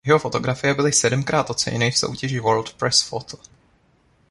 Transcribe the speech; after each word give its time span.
Jeho 0.05 0.19
fotografie 0.19 0.73
byly 0.73 0.93
sedmkrát 0.93 1.49
oceněny 1.49 1.91
v 1.91 1.97
soutěži 1.97 2.39
World 2.39 2.73
Press 2.73 3.01
Photo. 3.01 3.37